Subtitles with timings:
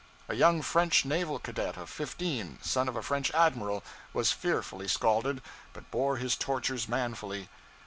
[0.27, 5.43] A young French naval cadet, of fifteen, son of a French admiral, was fearfully scalded,
[5.73, 7.49] but bore his tortures manfully.